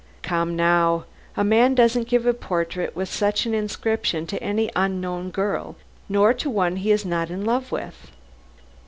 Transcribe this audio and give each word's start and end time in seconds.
"Come 0.23 0.55
now. 0.55 1.03
A 1.37 1.43
man 1.43 1.75
doesn't 1.75 2.07
give 2.07 2.25
a 2.25 2.33
portrait 2.33 2.95
with 2.95 3.07
such 3.07 3.45
an 3.45 3.53
inscription 3.53 4.25
to 4.25 4.41
any 4.41 4.71
unknown 4.75 5.29
girl, 5.29 5.75
nor 6.09 6.33
to 6.33 6.49
one 6.49 6.77
he 6.77 6.91
is 6.91 7.05
not 7.05 7.29
in 7.29 7.45
love 7.45 7.71
with." 7.71 8.09